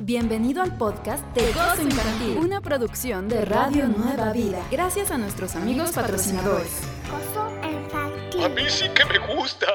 [0.00, 5.56] Bienvenido al podcast de Gozo Infantil, una producción de Radio Nueva Vida, gracias a nuestros
[5.56, 6.82] amigos patrocinadores.
[7.10, 8.44] Gozo infantil.
[8.44, 9.66] A mí sí que me gusta.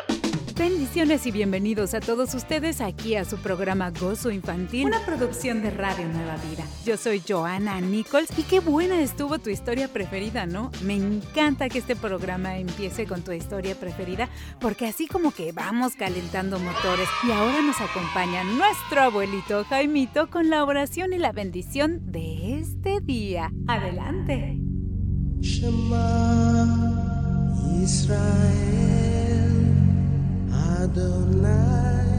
[0.56, 5.72] Bendiciones y bienvenidos a todos ustedes aquí a su programa Gozo Infantil, una producción de
[5.72, 6.64] Radio Nueva Vida.
[6.86, 10.72] Yo soy Joana Nichols y qué buena estuvo tu historia preferida, ¿no?
[10.84, 14.30] Me encanta que este programa empiece con tu historia preferida
[14.60, 20.52] porque así como que vamos calentando motores y ahora nos acompaña nuestro abuelito Jaimito con
[20.52, 23.52] la oración y la bendición de este día.
[23.68, 24.60] Adelante.
[25.40, 26.94] Shema
[27.82, 29.03] Israel
[30.64, 32.13] Adonai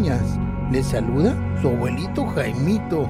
[0.00, 0.38] niñas,
[0.72, 3.08] les saluda su abuelito Jaimito.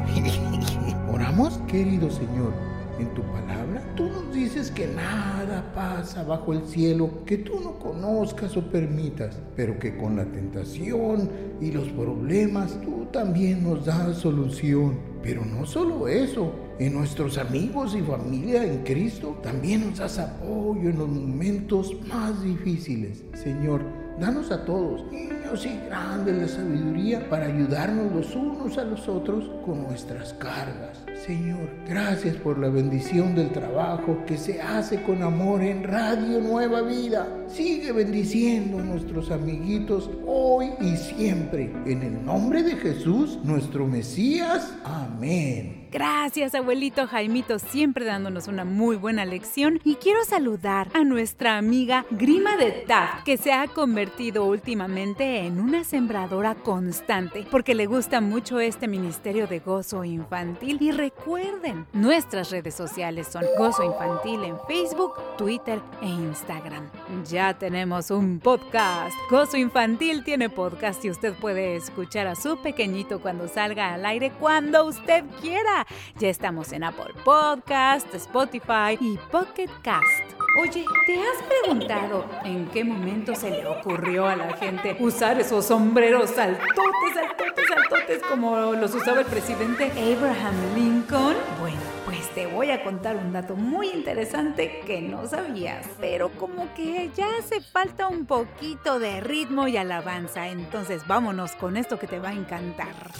[1.13, 2.53] Oramos, querido Señor,
[2.99, 7.79] en tu palabra tú nos dices que nada pasa bajo el cielo que tú no
[7.79, 11.31] conozcas o permitas, pero que con la tentación
[11.61, 14.99] y los problemas tú también nos das solución.
[15.23, 20.89] Pero no solo eso, en nuestros amigos y familia en Cristo también nos das apoyo
[20.89, 23.23] en los momentos más difíciles.
[23.35, 29.09] Señor, danos a todos, niños y grandes, la sabiduría para ayudarnos los unos a los
[29.09, 30.99] otros con nuestras cargas.
[31.27, 36.81] Señor, gracias por la bendición del trabajo que se hace con amor en Radio Nueva
[36.81, 37.29] Vida.
[37.47, 41.71] Sigue bendiciendo a nuestros amiguitos hoy y siempre.
[41.85, 44.73] En el nombre de Jesús, nuestro Mesías.
[44.83, 45.81] Amén.
[45.93, 49.81] Gracias, abuelito Jaimito, siempre dándonos una muy buena lección.
[49.83, 55.59] Y quiero saludar a nuestra amiga Grima de Taf, que se ha convertido últimamente en
[55.59, 60.79] una sembradora constante, porque le gusta mucho este ministerio de gozo infantil.
[60.81, 66.89] Y recuerden, nuestras redes sociales son Gozo Infantil en Facebook, Twitter e Instagram.
[67.25, 69.15] Ya tenemos un podcast.
[69.31, 74.33] Gozo Infantil tiene podcast y usted puede escuchar a su pequeñito cuando salga al aire
[74.39, 75.87] cuando usted quiera.
[76.19, 80.41] Ya estamos en Apple Podcast, Spotify y Pocket Cast.
[80.59, 85.67] Oye, ¿te has preguntado en qué momento se le ocurrió a la gente usar esos
[85.67, 91.37] sombreros saltotes, saltotes, saltotes como los usaba el presidente Abraham Lincoln?
[91.61, 96.75] Bueno, pues te voy a contar un dato muy interesante que no sabías, pero como
[96.75, 102.09] que ya hace falta un poquito de ritmo y alabanza, entonces vámonos con esto que
[102.09, 103.13] te va a encantar.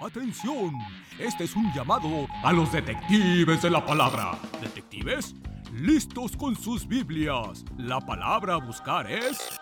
[0.00, 0.72] Atención,
[1.18, 4.38] este es un llamado a los detectives de la palabra.
[4.60, 5.34] ¿Detectives?
[5.74, 7.64] Listos con sus Biblias.
[7.76, 9.58] La palabra a buscar es...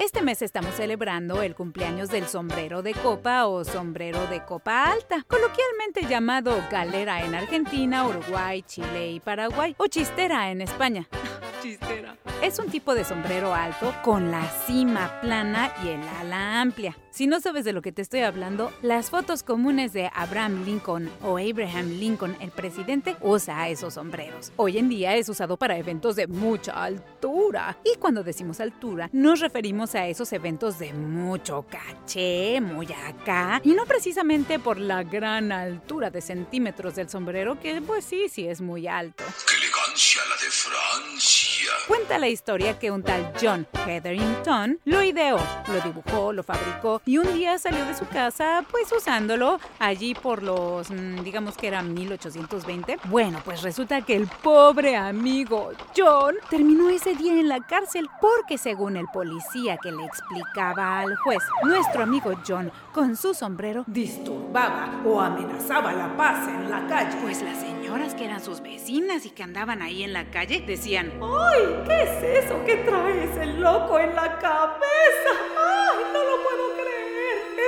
[0.00, 5.26] Este mes estamos celebrando el cumpleaños del sombrero de copa o sombrero de copa alta,
[5.28, 11.06] coloquialmente llamado galera en Argentina, Uruguay, Chile y Paraguay, o chistera en España.
[11.62, 12.16] chistera.
[12.42, 16.96] Es un tipo de sombrero alto con la cima plana y el ala amplia.
[17.12, 21.10] Si no sabes de lo que te estoy hablando, las fotos comunes de Abraham Lincoln
[21.22, 24.52] o Abraham Lincoln, el presidente, usa esos sombreros.
[24.54, 27.76] Hoy en día es usado para eventos de mucha altura.
[27.84, 33.72] Y cuando decimos altura, nos referimos a esos eventos de mucho caché, muy acá, y
[33.72, 38.60] no precisamente por la gran altura de centímetros del sombrero, que pues sí, sí es
[38.60, 39.24] muy alto.
[39.48, 41.70] ¡Qué elegancia la de Francia!
[41.88, 47.18] Cuenta la historia que un tal John Hetherington lo ideó, lo dibujó, lo fabricó y
[47.18, 51.82] un día salió de su casa pues usándolo allí por los, mm, digamos que era
[51.82, 52.98] 1820.
[53.04, 58.58] Bueno, pues resulta que el pobre amigo John terminó ese día en la cárcel porque
[58.58, 65.00] según el policía que le explicaba al juez, nuestro amigo John con su sombrero disturbaba
[65.04, 67.16] o amenazaba la paz en la calle.
[67.22, 71.12] Pues las señoras que eran sus vecinas y que andaban ahí en la calle decían,
[71.22, 71.82] ¡ay!
[71.86, 75.32] ¿Qué es eso que trae ese loco en la cabeza?
[75.58, 75.98] ¡Ay!
[76.12, 76.89] No lo puedo creer.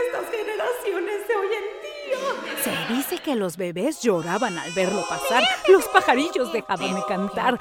[0.06, 2.62] Estas generaciones de hoy en día.
[2.62, 5.42] Se dice que los bebés lloraban al verlo pasar.
[5.68, 7.58] Los pajarillos dejaban de cantar.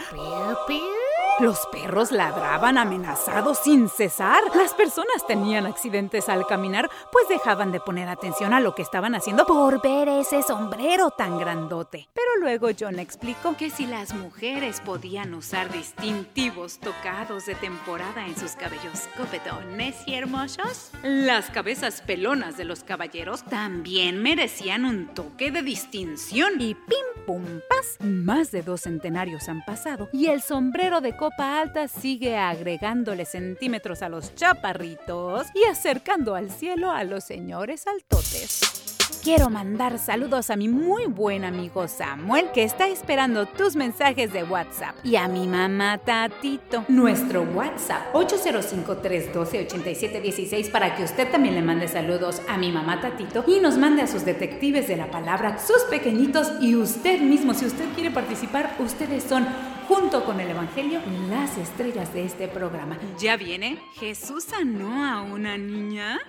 [1.42, 4.44] Los perros ladraban amenazados sin cesar.
[4.56, 9.16] Las personas tenían accidentes al caminar, pues dejaban de poner atención a lo que estaban
[9.16, 12.08] haciendo por ver ese sombrero tan grandote.
[12.14, 18.38] Pero luego John explicó que si las mujeres podían usar distintivos tocados de temporada en
[18.38, 25.50] sus cabellos copetones y hermosos, las cabezas pelonas de los caballeros también merecían un toque
[25.50, 26.62] de distinción.
[26.62, 31.31] Y pim pum pas, más de dos centenarios han pasado y el sombrero de copa
[31.38, 38.91] alta sigue agregándole centímetros a los chaparritos y acercando al cielo a los señores altotes.
[39.24, 44.44] Quiero mandar saludos a mi muy buen amigo Samuel que está esperando tus mensajes de
[44.44, 46.86] WhatsApp y a mi mamá Tatito.
[46.88, 53.60] Nuestro WhatsApp 805-312-8716 para que usted también le mande saludos a mi mamá Tatito y
[53.60, 57.54] nos mande a sus detectives de la palabra, sus pequeñitos y usted mismo.
[57.54, 59.46] Si usted quiere participar, ustedes son
[59.88, 62.98] junto con el Evangelio, las estrellas de este programa.
[63.20, 63.78] ¿Ya viene?
[64.00, 66.20] ¿Jesús sanó a una niña?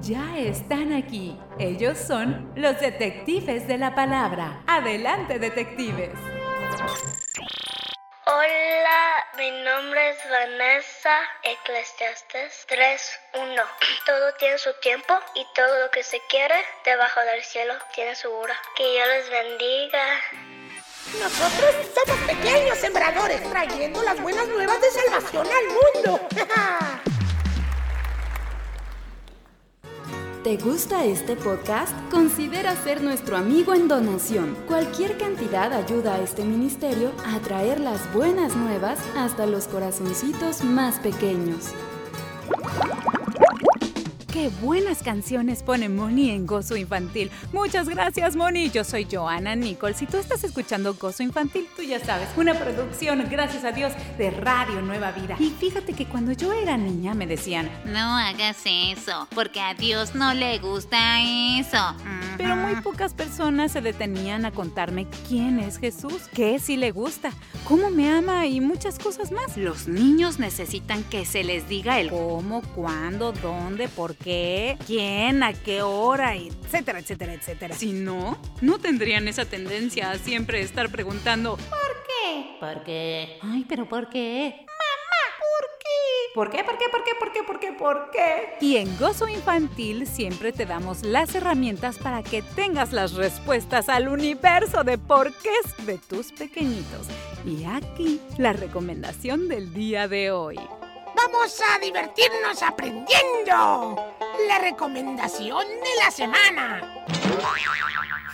[0.00, 1.38] Ya están aquí.
[1.58, 4.62] Ellos son los detectives de la palabra.
[4.66, 6.10] Adelante, detectives.
[8.26, 13.62] Hola, mi nombre es Vanessa Eclesiastes 3.1.
[14.04, 16.54] Todo tiene su tiempo y todo lo que se quiere
[16.84, 18.54] debajo del cielo tiene su hora.
[18.76, 20.04] Que Dios les bendiga.
[21.20, 26.28] Nosotros somos pequeños sembradores trayendo las buenas nuevas de salvación al mundo.
[30.46, 31.92] ¿Te gusta este podcast?
[32.08, 34.56] Considera ser nuestro amigo en donación.
[34.68, 41.00] Cualquier cantidad ayuda a este ministerio a traer las buenas nuevas hasta los corazoncitos más
[41.00, 41.72] pequeños.
[44.36, 47.30] Qué buenas canciones pone Moni en Gozo Infantil.
[47.54, 48.68] Muchas gracias, Moni.
[48.68, 49.96] Yo soy Joana Nichols.
[49.96, 54.30] Si tú estás escuchando Gozo Infantil, tú ya sabes, una producción, gracias a Dios, de
[54.30, 55.36] Radio Nueva Vida.
[55.38, 60.14] Y fíjate que cuando yo era niña me decían, No hagas eso, porque a Dios
[60.14, 61.22] no le gusta
[61.58, 61.96] eso.
[62.36, 67.30] pero muy pocas personas se detenían a contarme quién es Jesús, qué sí le gusta,
[67.64, 69.56] cómo me ama y muchas cosas más.
[69.56, 74.25] Los niños necesitan que se les diga el cómo, cuándo, dónde, por qué,
[74.86, 77.74] quién, a qué hora, etcétera, etcétera, etcétera.
[77.74, 82.56] Si no, no tendrían esa tendencia a siempre estar preguntando ¿Por qué?
[82.60, 83.38] ¿Por qué?
[83.42, 84.66] Ay, pero ¿por qué?
[86.34, 86.62] ¿Por qué?
[86.64, 86.84] ¿Por qué?
[86.90, 87.12] ¿Por qué?
[87.18, 87.40] ¿Por qué?
[87.46, 87.72] ¿Por qué?
[87.72, 88.56] ¿Por qué?
[88.60, 94.08] Y en Gozo Infantil siempre te damos las herramientas para que tengas las respuestas al
[94.08, 97.06] universo de porqués de tus pequeñitos.
[97.46, 100.58] Y aquí la recomendación del día de hoy.
[101.16, 103.96] Vamos a divertirnos aprendiendo.
[104.46, 107.04] La recomendación de la semana.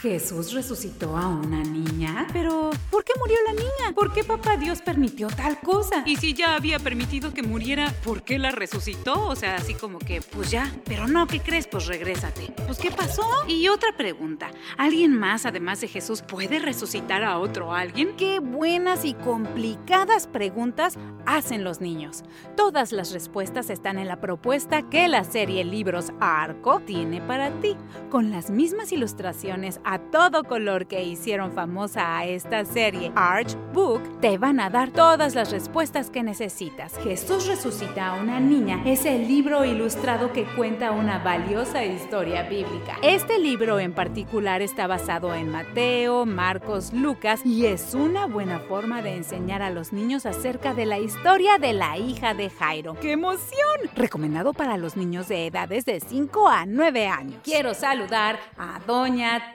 [0.03, 2.27] Jesús resucitó a una niña.
[2.33, 3.95] Pero, ¿por qué murió la niña?
[3.95, 6.03] ¿Por qué papá Dios permitió tal cosa?
[6.05, 9.29] Y si ya había permitido que muriera, ¿por qué la resucitó?
[9.29, 10.73] O sea, así como que, pues ya.
[10.87, 11.69] Pero no, ¿qué crees?
[11.69, 12.53] Pues regrésate.
[12.67, 13.23] Pues, ¿qué pasó?
[13.47, 14.51] Y otra pregunta.
[14.77, 18.17] ¿Alguien más, además de Jesús, puede resucitar a otro alguien?
[18.17, 22.25] Qué buenas y complicadas preguntas hacen los niños.
[22.57, 27.77] Todas las respuestas están en la propuesta que la serie Libros Arco tiene para ti,
[28.11, 34.21] con las mismas ilustraciones a todo color que hicieron famosa a esta serie, Arch Book,
[34.21, 36.97] te van a dar todas las respuestas que necesitas.
[36.99, 42.97] Jesús resucita a una niña es el libro ilustrado que cuenta una valiosa historia bíblica.
[43.03, 49.03] Este libro en particular está basado en Mateo, Marcos, Lucas y es una buena forma
[49.03, 52.97] de enseñar a los niños acerca de la historia de la hija de Jairo.
[53.01, 53.91] ¡Qué emoción!
[53.95, 57.41] Recomendado para los niños de edades de 5 a 9 años.
[57.43, 59.53] Quiero saludar a Doña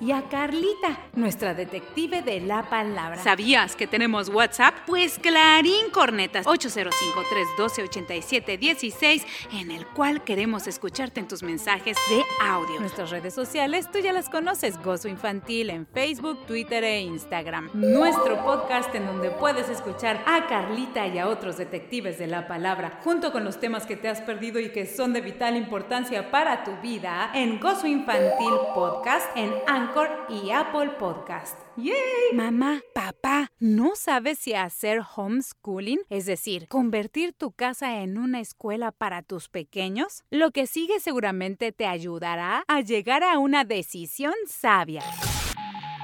[0.00, 3.22] Y a Carlita, nuestra detective de la palabra.
[3.22, 4.74] ¿Sabías que tenemos WhatsApp?
[4.86, 12.80] Pues Clarín Cornetas 805-312-8716, en el cual queremos escucharte en tus mensajes de audio.
[12.80, 17.70] Nuestras redes sociales tú ya las conoces, Gozo Infantil en Facebook, Twitter e Instagram.
[17.74, 23.00] Nuestro podcast en donde puedes escuchar a Carlita y a otros detectives de la palabra,
[23.02, 26.62] junto con los temas que te has perdido y que son de vital importancia para
[26.62, 31.58] tu vida, en Gozo Infantil Podcast, en Anchor y Apple Podcast.
[31.76, 31.94] ¡Yay!
[32.34, 38.92] Mamá, papá, ¿no sabes si hacer homeschooling, es decir, convertir tu casa en una escuela
[38.92, 40.24] para tus pequeños?
[40.30, 45.02] Lo que sigue seguramente te ayudará a llegar a una decisión sabia.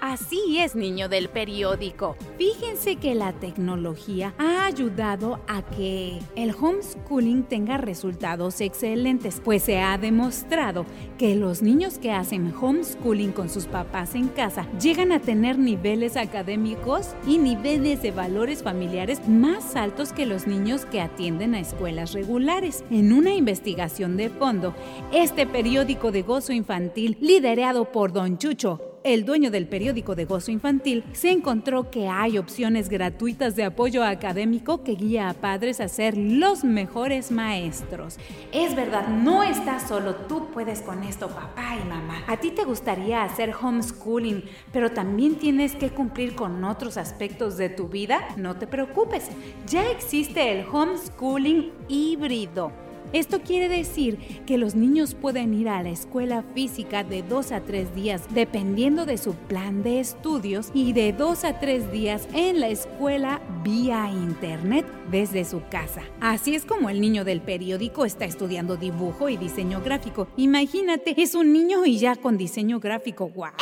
[0.00, 2.16] Así es, niño del periódico.
[2.36, 9.80] Fíjense que la tecnología ha ayudado a que el homeschooling tenga resultados excelentes, pues se
[9.80, 10.84] ha demostrado
[11.18, 16.16] que los niños que hacen homeschooling con sus papás en casa llegan a tener niveles
[16.16, 22.12] académicos y niveles de valores familiares más altos que los niños que atienden a escuelas
[22.12, 22.84] regulares.
[22.90, 24.74] En una investigación de fondo,
[25.12, 30.50] este periódico de gozo infantil, liderado por Don Chucho, el dueño del periódico de Gozo
[30.50, 35.86] Infantil, se encontró que hay opciones gratuitas de apoyo académico que guía a padres a
[35.86, 38.18] ser los mejores maestros.
[38.52, 42.24] Es verdad, no estás solo, tú puedes con esto, papá y mamá.
[42.26, 47.68] A ti te gustaría hacer homeschooling, pero también tienes que cumplir con otros aspectos de
[47.68, 48.26] tu vida.
[48.36, 49.28] No te preocupes,
[49.68, 52.85] ya existe el homeschooling híbrido.
[53.12, 57.60] Esto quiere decir que los niños pueden ir a la escuela física de dos a
[57.60, 62.60] tres días dependiendo de su plan de estudios y de dos a tres días en
[62.60, 66.02] la escuela vía internet desde su casa.
[66.20, 70.28] Así es como el niño del periódico está estudiando dibujo y diseño gráfico.
[70.36, 73.28] Imagínate, es un niño y ya con diseño gráfico.
[73.28, 73.52] ¡Wow!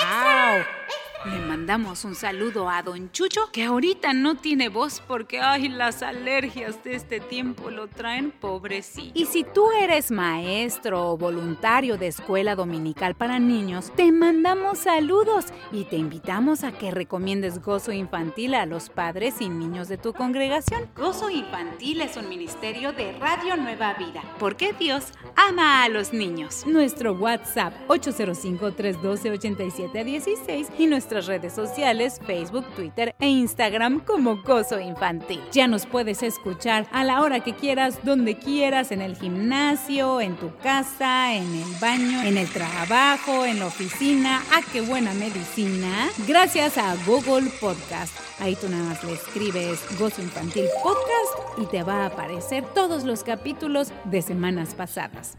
[1.24, 6.02] Le mandamos un saludo a Don Chucho, que ahorita no tiene voz porque, ay, las
[6.02, 9.18] alergias de este tiempo lo traen pobrecito.
[9.18, 15.46] Y si tú eres maestro o voluntario de escuela dominical para niños, te mandamos saludos
[15.72, 20.12] y te invitamos a que recomiendes Gozo Infantil a los padres y niños de tu
[20.12, 20.90] congregación.
[20.94, 26.66] Gozo Infantil es un ministerio de Radio Nueva Vida, porque Dios ama a los niños.
[26.66, 35.40] Nuestro WhatsApp 805-312-8716 y nuestras redes sociales Facebook, Twitter e Instagram como Gozo Infantil.
[35.52, 40.34] Ya nos puedes escuchar a la hora que quieras, donde quieras, en el gimnasio, en
[40.34, 44.42] tu casa, en el baño, en el trabajo, en la oficina.
[44.52, 46.08] ¡Ah, qué buena medicina!
[46.26, 48.12] Gracias a Google Podcast.
[48.40, 53.04] Ahí tú nada más le escribes Gozo Infantil Podcast y te va a aparecer todos
[53.04, 55.36] los capítulos de semanas pasadas.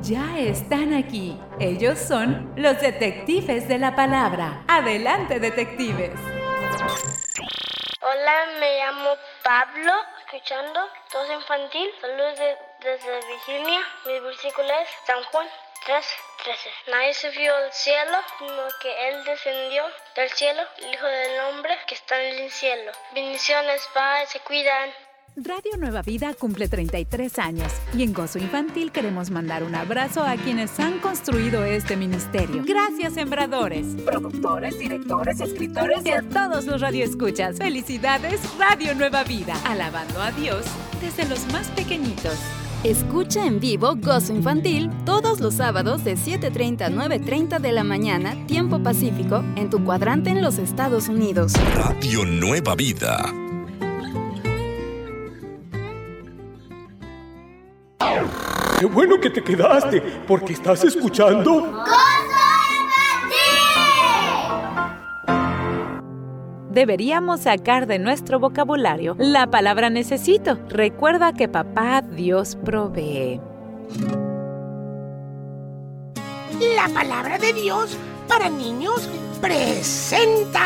[0.00, 1.36] Ya están aquí.
[1.60, 4.21] Ellos son los detectives de la palabra.
[4.22, 6.12] Adelante, detectives.
[8.00, 9.92] Hola, me llamo Pablo,
[10.24, 11.90] escuchando, todo infantil.
[12.00, 13.80] Saludos de- desde Virginia.
[14.04, 15.48] Mi versículo es San Juan
[15.86, 16.06] 3,
[16.44, 16.70] 13.
[16.86, 21.96] Nadie subió al cielo, sino que Él descendió del cielo, el Hijo del Hombre que
[21.96, 22.92] está en el cielo.
[23.10, 24.94] Bendiciones, Padre, se cuidan.
[25.36, 30.36] Radio Nueva Vida cumple 33 años y en Gozo Infantil queremos mandar un abrazo a
[30.36, 32.62] quienes han construido este ministerio.
[32.66, 37.56] Gracias, sembradores, productores, directores, escritores y a todos los radioescuchas.
[37.56, 40.66] Felicidades, Radio Nueva Vida, alabando a Dios
[41.00, 42.36] desde los más pequeñitos.
[42.84, 48.36] Escucha en vivo Gozo Infantil todos los sábados de 7.30 a 9.30 de la mañana,
[48.46, 51.54] tiempo pacífico, en tu cuadrante en los Estados Unidos.
[51.74, 53.41] Radio Nueva Vida.
[58.82, 61.84] Qué bueno que te quedaste, porque estás escuchando.
[66.68, 70.58] Deberíamos sacar de nuestro vocabulario la palabra necesito.
[70.68, 73.40] Recuerda que papá Dios provee.
[76.74, 77.96] La palabra de Dios
[78.26, 79.08] para niños
[79.40, 80.62] presenta.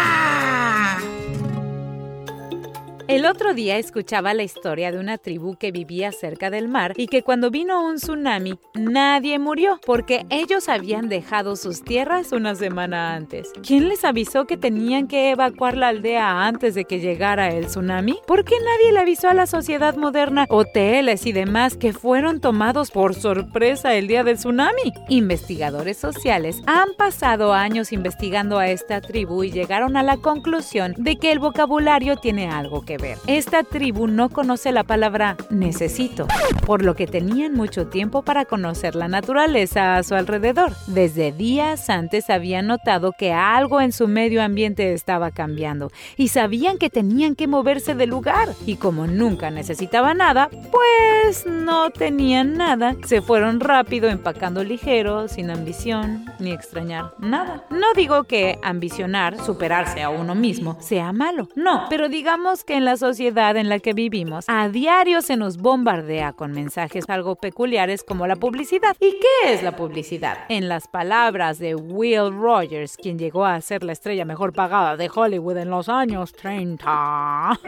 [3.08, 7.06] El otro día escuchaba la historia de una tribu que vivía cerca del mar y
[7.06, 13.14] que cuando vino un tsunami nadie murió porque ellos habían dejado sus tierras una semana
[13.14, 13.52] antes.
[13.64, 18.18] ¿Quién les avisó que tenían que evacuar la aldea antes de que llegara el tsunami?
[18.26, 22.90] ¿Por qué nadie le avisó a la sociedad moderna, hoteles y demás que fueron tomados
[22.90, 24.92] por sorpresa el día del tsunami?
[25.08, 31.14] Investigadores sociales han pasado años investigando a esta tribu y llegaron a la conclusión de
[31.18, 33.18] que el vocabulario tiene algo que ver.
[33.26, 36.26] Esta tribu no conoce la palabra necesito,
[36.64, 40.72] por lo que tenían mucho tiempo para conocer la naturaleza a su alrededor.
[40.86, 46.78] Desde días antes habían notado que algo en su medio ambiente estaba cambiando y sabían
[46.78, 48.48] que tenían que moverse del lugar.
[48.66, 52.96] Y como nunca necesitaban nada, pues no tenían nada.
[53.04, 57.64] Se fueron rápido empacando ligero, sin ambición ni extrañar nada.
[57.70, 61.48] No digo que ambicionar, superarse a uno mismo, sea malo.
[61.54, 65.58] No, pero digamos que en la sociedad en la que vivimos, a diario se nos
[65.58, 68.96] bombardea con mensajes algo peculiares como la publicidad.
[69.00, 70.38] ¿Y qué es la publicidad?
[70.48, 75.10] En las palabras de Will Rogers, quien llegó a ser la estrella mejor pagada de
[75.12, 76.86] Hollywood en los años 30.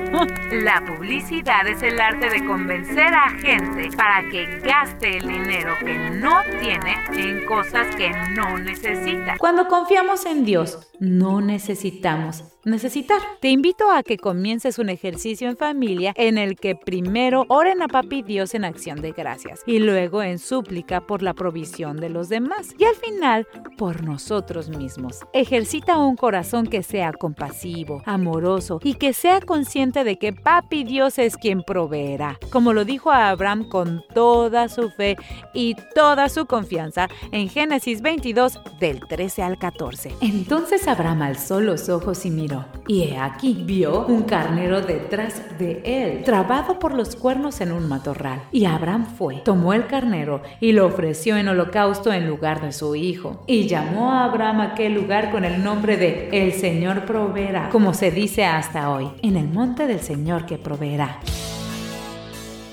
[0.52, 5.98] la publicidad es el arte de convencer a gente para que gaste el dinero que
[6.10, 9.36] no tiene en cosas que no necesita.
[9.38, 13.20] Cuando confiamos en Dios, no necesitamos necesitar.
[13.40, 17.88] Te invito a que comiences un ejercicio en familia en el que primero oren a
[17.88, 22.28] Papi Dios en acción de gracias y luego en súplica por la provisión de los
[22.28, 23.46] demás y al final
[23.76, 25.20] por nosotros mismos.
[25.32, 31.18] Ejercita un corazón que sea compasivo, amoroso y que sea consciente de que Papi Dios
[31.18, 35.16] es quien proveerá, como lo dijo a Abraham con toda su fe
[35.54, 40.12] y toda su confianza en Génesis 22 del 13 al 14.
[40.20, 45.82] Entonces Abraham alzó los ojos y miró y he aquí vio un carnero detrás de
[45.84, 48.42] él, trabado por los cuernos en un matorral.
[48.52, 52.94] Y Abraham fue, tomó el carnero y lo ofreció en holocausto en lugar de su
[52.94, 53.44] hijo.
[53.46, 58.10] Y llamó a Abraham aquel lugar con el nombre de El Señor proveerá, como se
[58.10, 61.18] dice hasta hoy, en el monte del Señor que proveerá.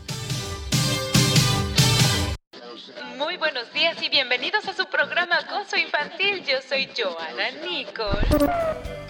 [3.16, 6.42] Muy buenos días y bienvenidos a su programa Gozo Infantil.
[6.42, 8.26] Yo soy Joana Nicole.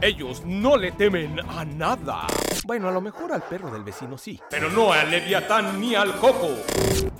[0.02, 2.26] Ellos no le temen a nada.
[2.64, 4.40] Bueno, a lo mejor al perro del vecino sí.
[4.48, 6.56] Pero no al Leviatán ni al Coco.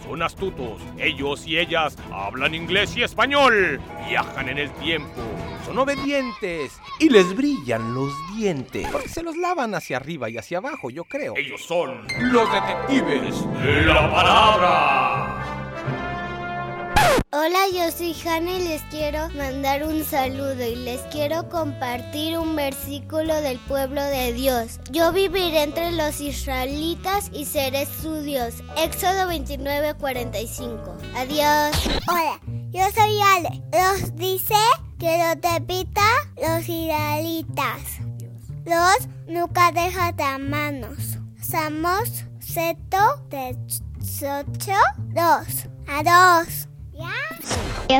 [0.02, 0.80] Son astutos.
[0.96, 3.80] Ellos y ellas hablan inglés y español.
[4.08, 5.20] Viajan en el tiempo.
[5.66, 8.88] Son obedientes y les brillan los dientes.
[8.90, 11.34] Porque se los lavan hacia arriba y hacia abajo, yo creo.
[11.36, 15.39] Ellos son los detectives de la palabra.
[17.32, 22.54] Hola, yo soy Hanna y les quiero mandar un saludo y les quiero compartir un
[22.54, 24.78] versículo del pueblo de Dios.
[24.90, 28.62] Yo viviré entre los israelitas y seré su Dios.
[28.76, 30.96] Éxodo 29, 45.
[31.16, 31.76] Adiós.
[32.08, 33.62] Hola, yo soy Ale.
[33.72, 34.54] Los dice
[34.98, 36.02] que los depita
[36.36, 37.80] los israelitas.
[38.64, 41.18] Los nunca deja de manos.
[41.42, 43.56] Somos seto de
[44.22, 44.76] ocho,
[45.08, 46.69] dos.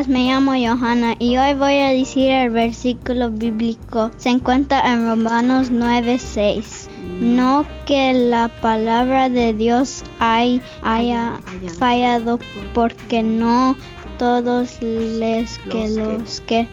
[0.08, 4.10] Me llamo Johanna y hoy voy a decir el versículo bíblico.
[4.16, 6.88] Se encuentra en Romanos 9:6.
[7.20, 11.38] No que la palabra de Dios hay, haya
[11.78, 12.38] fallado,
[12.72, 13.76] porque no
[14.18, 16.66] todos les que los que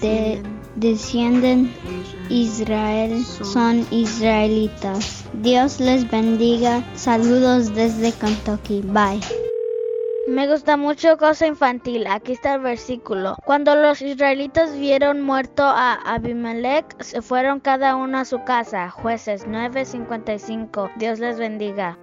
[0.00, 0.42] de-
[0.76, 1.72] descienden
[2.28, 5.24] Israel son israelitas.
[5.32, 6.84] Dios les bendiga.
[6.94, 8.82] Saludos desde Kentucky.
[8.82, 9.20] Bye.
[10.26, 12.06] Me gusta mucho cosa infantil.
[12.06, 13.36] Aquí está el versículo.
[13.44, 18.88] Cuando los israelitas vieron muerto a Abimelech, se fueron cada uno a su casa.
[18.88, 20.90] Jueces 9:55.
[20.96, 21.98] Dios les bendiga.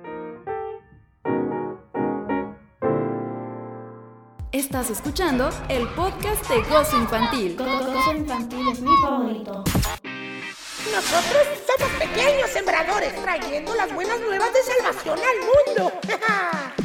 [4.51, 7.57] Estás escuchando el podcast de Gozo Infantil.
[7.57, 9.63] Gozo Infantil es mi favorito.
[10.93, 15.99] Nosotros somos pequeños sembradores trayendo las buenas nuevas de salvación al mundo.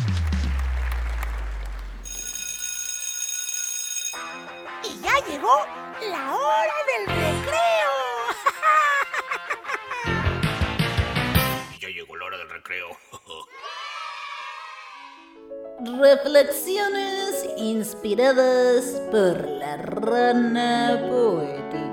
[5.03, 5.65] ya llegó
[6.11, 7.93] la hora del recreo.
[11.81, 12.89] Ya llegó la hora del recreo.
[16.01, 21.86] Reflexiones inspiradas por la rana poética.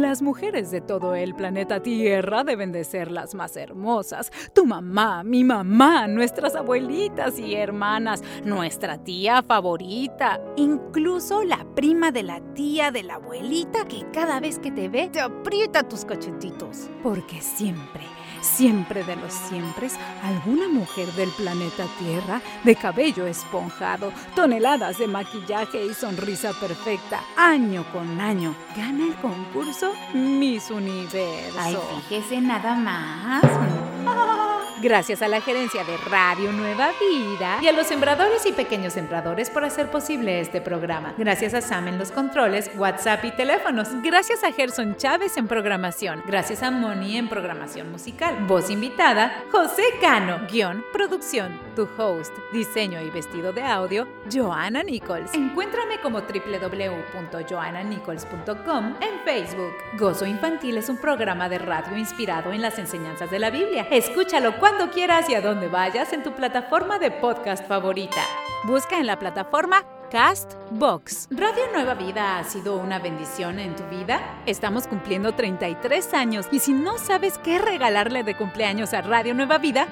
[0.00, 4.32] Las mujeres de todo el planeta Tierra deben de ser las más hermosas.
[4.54, 12.22] Tu mamá, mi mamá, nuestras abuelitas y hermanas, nuestra tía favorita, incluso la prima de
[12.22, 16.88] la tía de la abuelita que cada vez que te ve te aprieta tus cachetitos.
[17.02, 18.00] Porque siempre,
[18.40, 19.88] siempre de los siempre,
[20.22, 27.84] alguna mujer del planeta Tierra, de cabello esponjado, toneladas de maquillaje y sonrisa perfecta, año
[27.92, 31.58] con año, gana el concurso Miss Universo.
[31.58, 31.76] Ay,
[32.08, 33.42] fíjese nada más.
[34.82, 39.50] Gracias a la gerencia de Radio Nueva Vida Y a los sembradores y pequeños sembradores
[39.50, 41.12] por hacer posible este programa.
[41.18, 43.88] Gracias a Sam en los controles, WhatsApp y teléfonos.
[44.02, 46.22] Gracias a Gerson Chávez en programación.
[46.26, 48.38] Gracias a Moni en programación musical.
[48.46, 50.46] Voz invitada, José Cano.
[50.50, 55.34] Guión, producción, tu host, diseño y vestido de audio, Joanna Nichols.
[55.34, 59.74] Encuéntrame como www.joannanichols.com en Facebook.
[59.98, 63.86] Gozo Infantil es un programa de radio inspirado en las enseñanzas de la Biblia.
[63.90, 64.58] Escúchalo
[64.92, 68.20] quieras y a donde vayas en tu plataforma de podcast favorita.
[68.64, 71.28] Busca en la plataforma Castbox.
[71.30, 74.42] ¿Radio Nueva Vida ha sido una bendición en tu vida?
[74.44, 79.58] Estamos cumpliendo 33 años y si no sabes qué regalarle de cumpleaños a Radio Nueva
[79.58, 79.86] Vida,